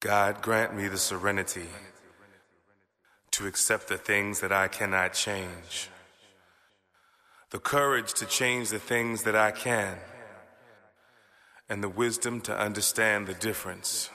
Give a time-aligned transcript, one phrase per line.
[0.00, 1.68] God grant me the serenity
[3.32, 5.90] to accept the things that I cannot change,
[7.50, 9.98] the courage to change the things that I can,
[11.68, 14.10] and the wisdom to understand the difference.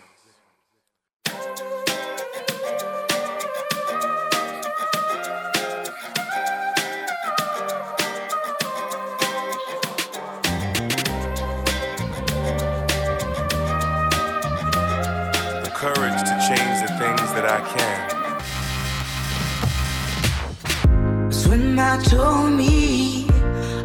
[21.76, 23.28] Swim told me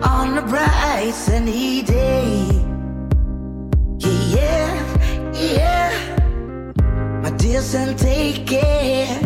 [0.01, 2.47] on a bright sunny day.
[3.99, 7.21] Yeah, yeah, yeah.
[7.21, 9.19] My dear son, take care.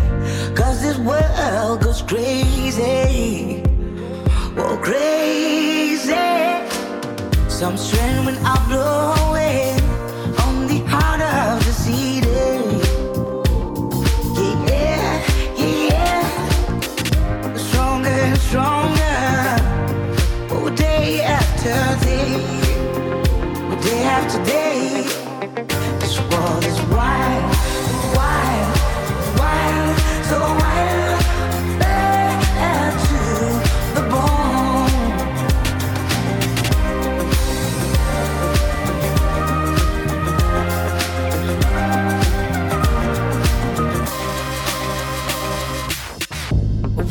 [0.56, 3.62] Cause this world goes crazy.
[4.56, 6.15] Oh, crazy.
[7.51, 9.84] Some strength when I blow away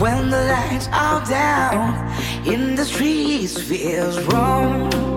[0.04, 2.12] When the lights are down
[2.46, 5.13] in the streets feels wrong.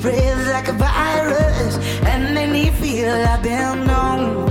[0.00, 4.49] Spreads like a virus and made me feel I've been known.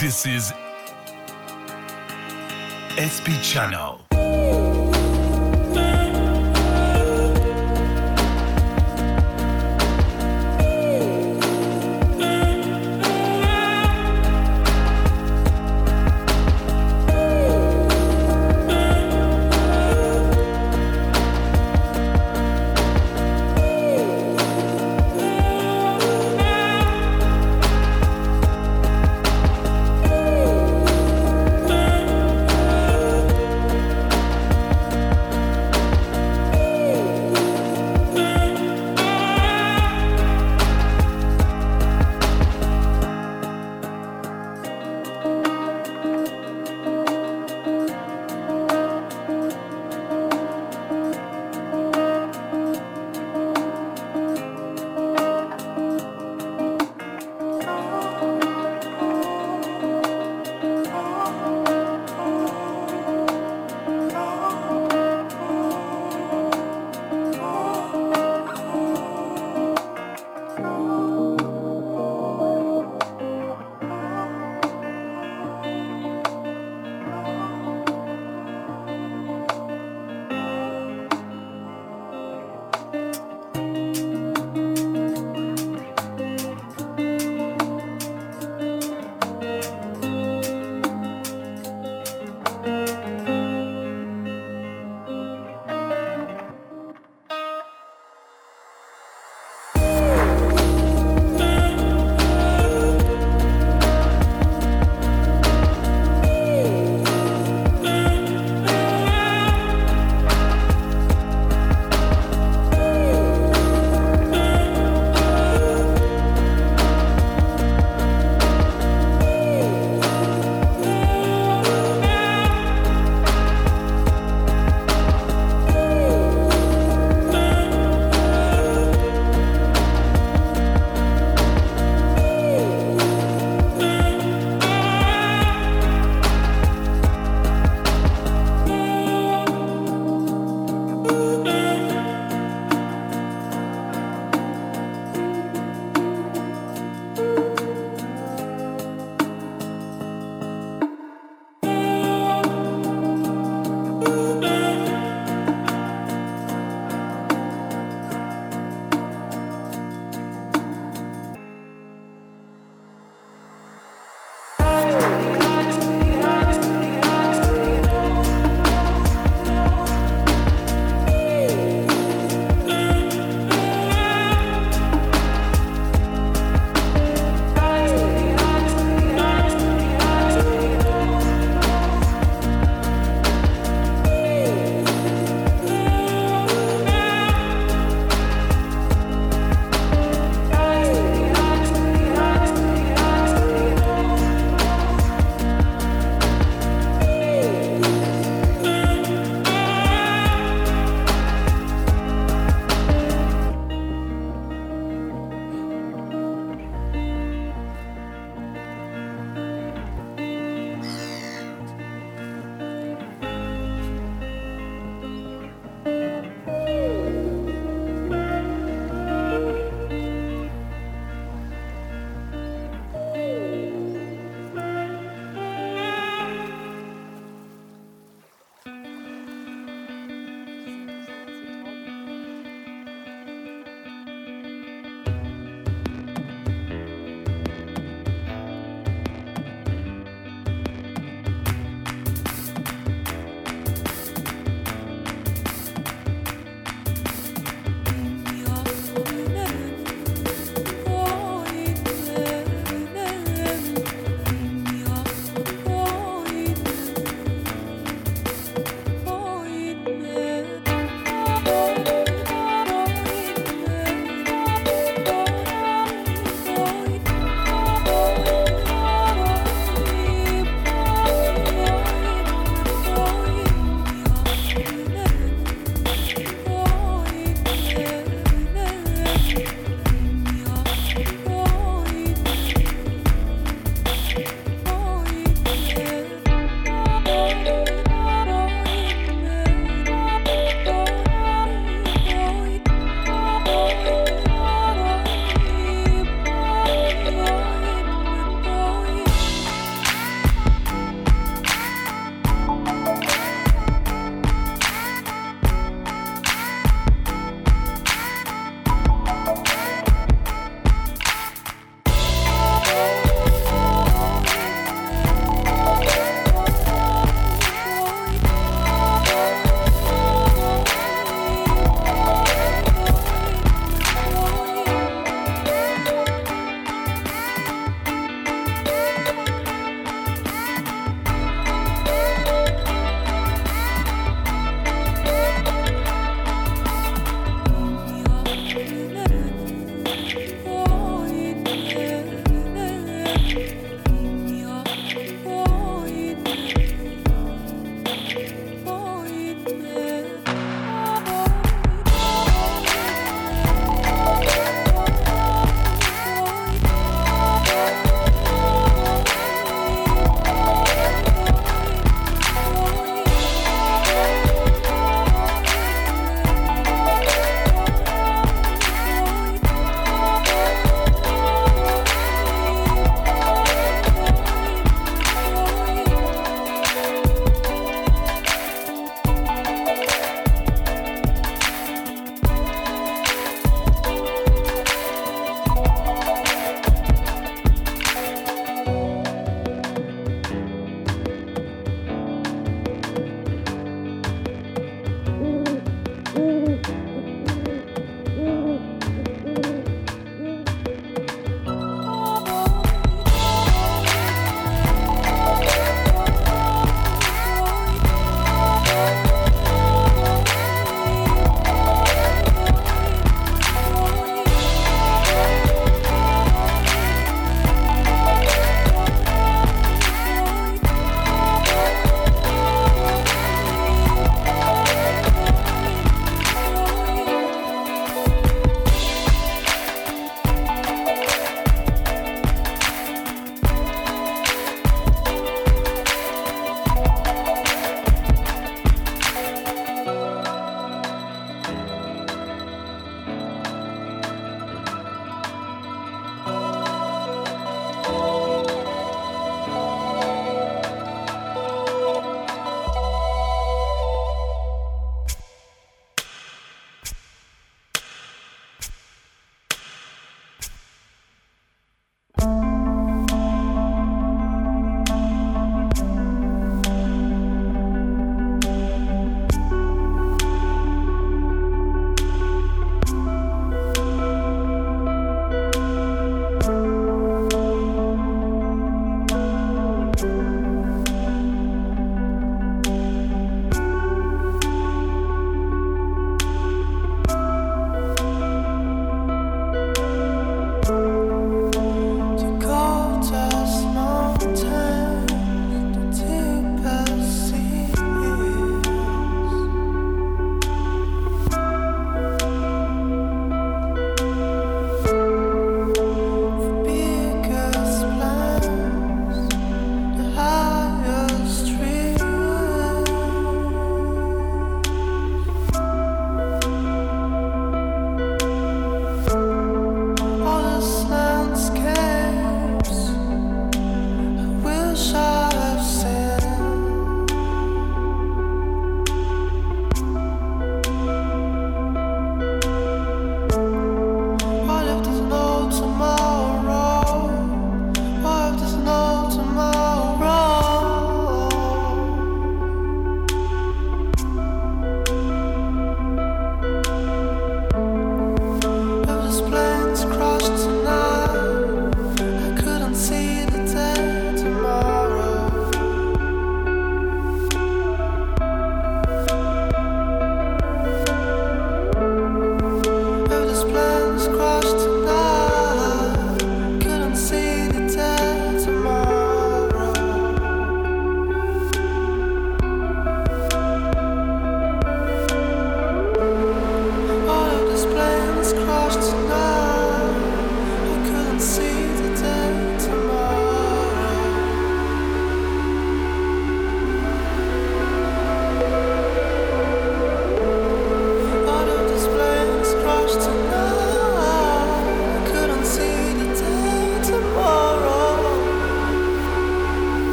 [0.00, 0.54] This is
[2.96, 3.89] SP Channel.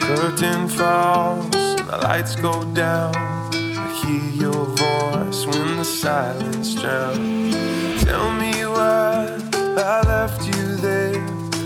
[0.00, 3.14] Curtain falls, and the lights go down.
[3.14, 8.04] I hear your voice when the silence drowns.
[8.04, 11.20] Tell me why I left you there.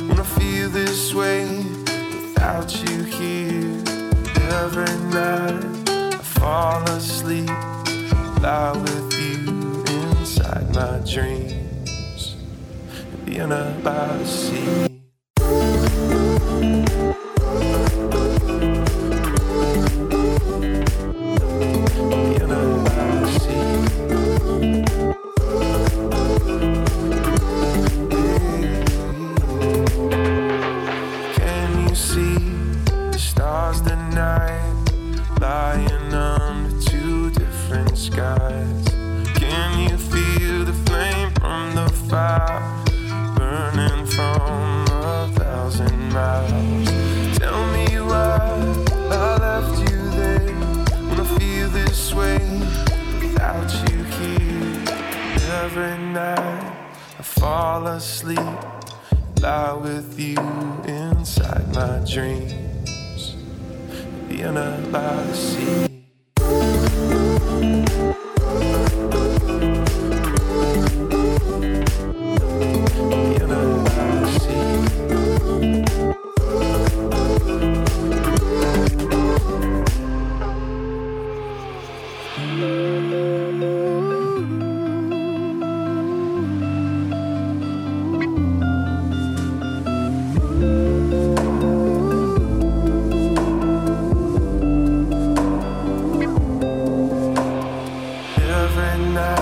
[0.08, 1.46] When I feel this way
[2.46, 3.82] without you here.
[4.62, 7.48] Every night I fall asleep,
[8.40, 12.36] lie with you inside my dreams.
[13.24, 14.85] Being about to see.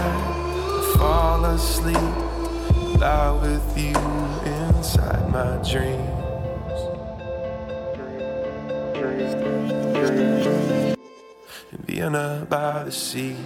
[0.06, 1.96] I fall asleep,
[3.00, 3.96] lie with you
[4.44, 6.80] inside my dreams.
[11.72, 13.36] In Vienna by the sea.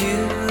[0.00, 0.47] You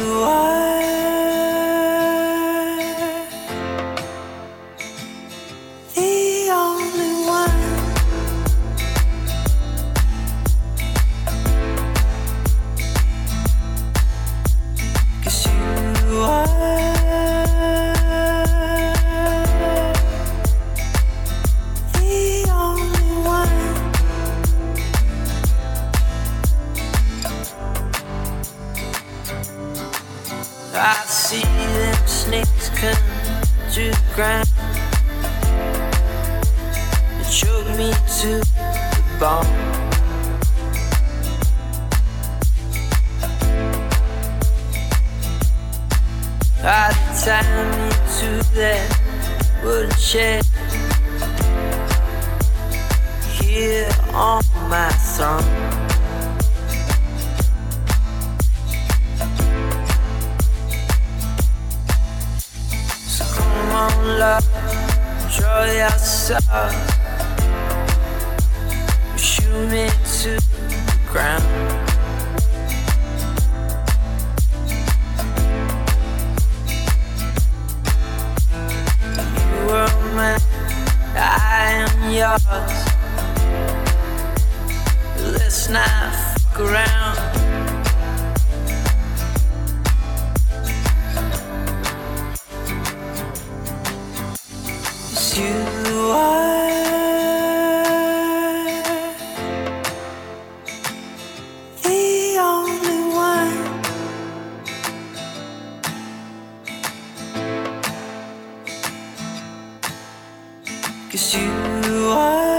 [111.10, 112.57] Cause you are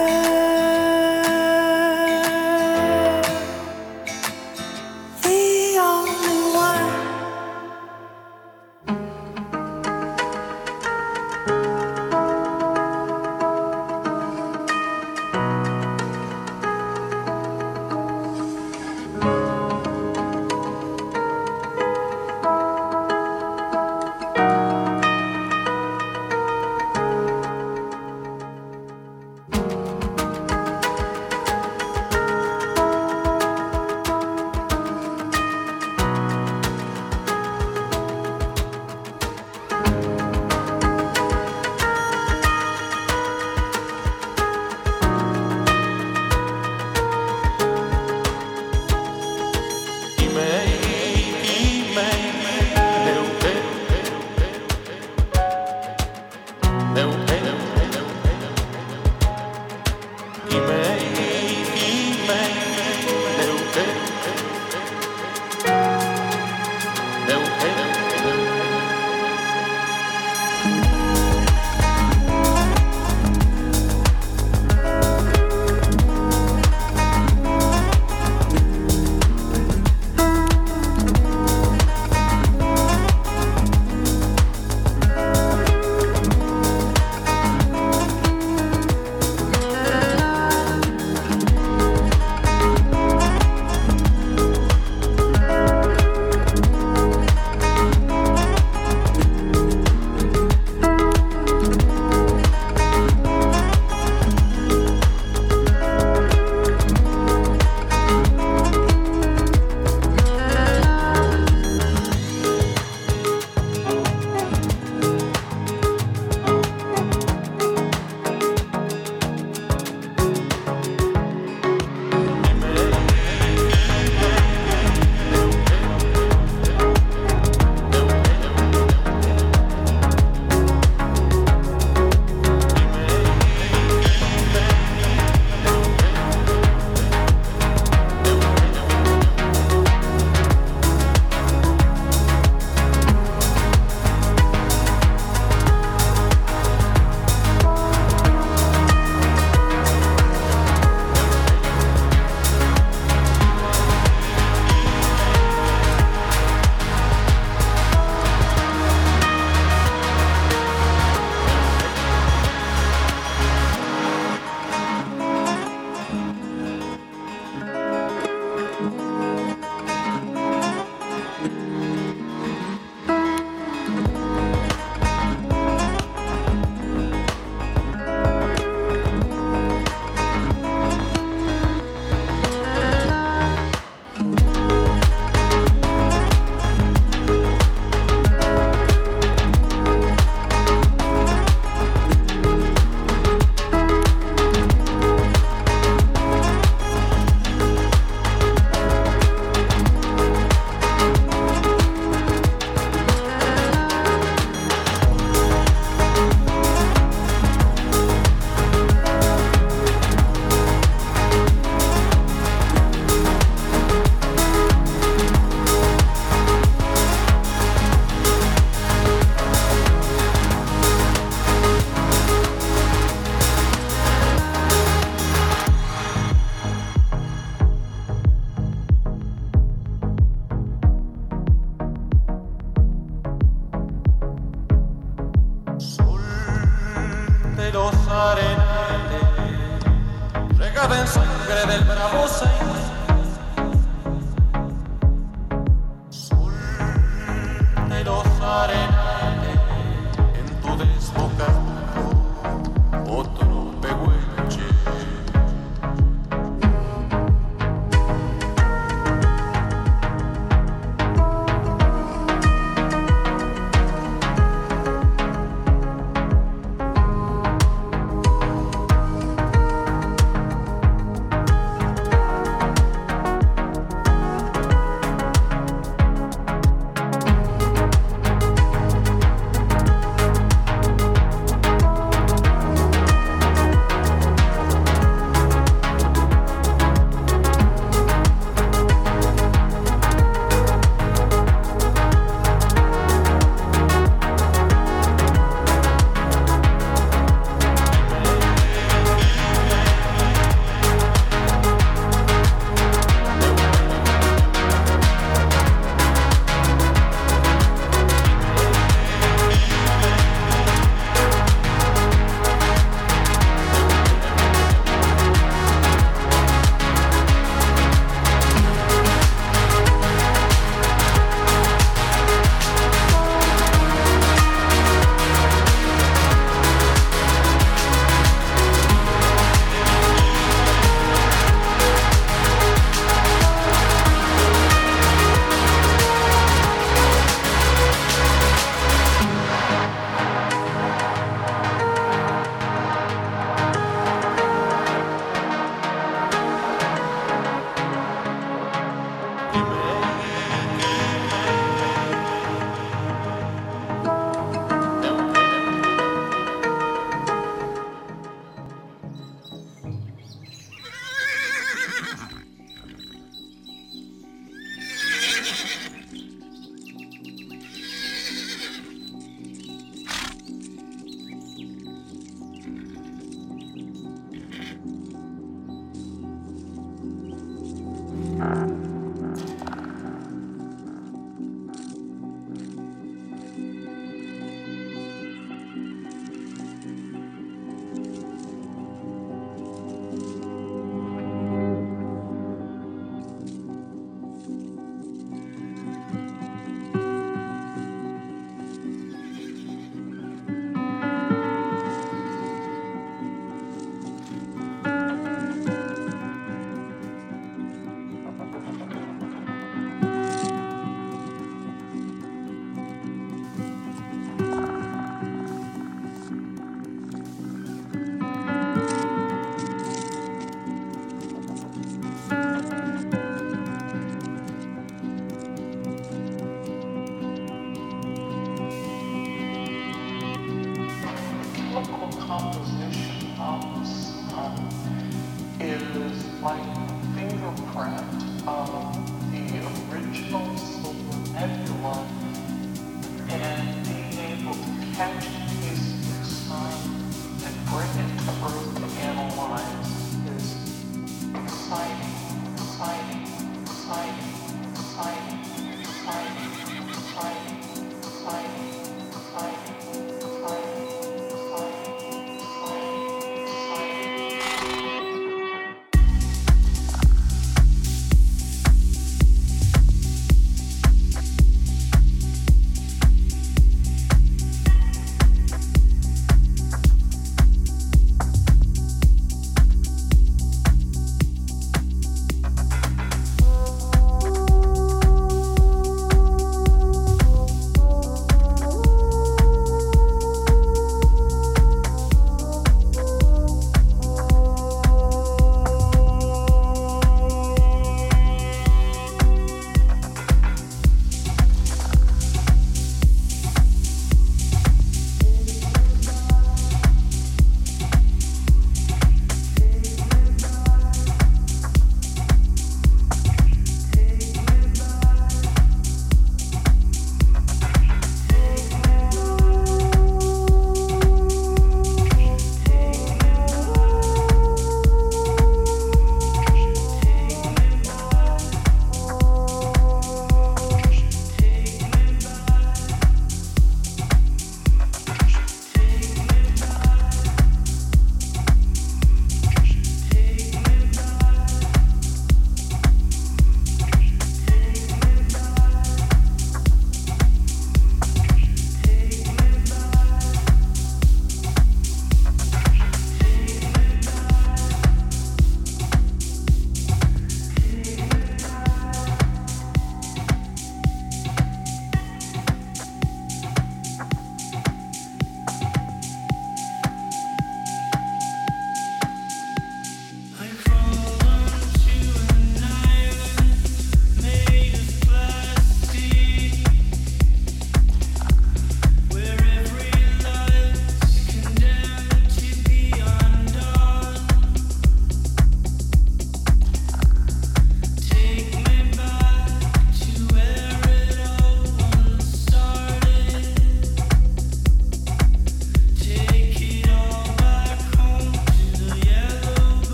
[444.99, 445.38] Пока.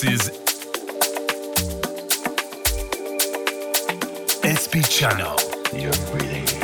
[0.00, 0.30] This is
[4.48, 5.36] SP Channel.
[5.74, 6.59] You're breathing.